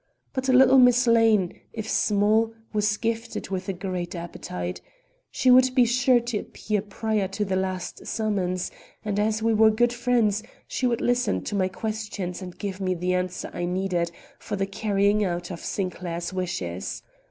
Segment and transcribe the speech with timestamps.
[0.33, 4.81] But little Miss Lane, if small, was gifted with a great appetite.
[5.29, 8.71] She would be sure to appear prior to the last summons,
[9.05, 12.95] and as we were good friends, she would listen to my questions and give me
[12.95, 14.09] the answer I needed
[14.39, 17.03] for the carrying out of Sinclair's wishes.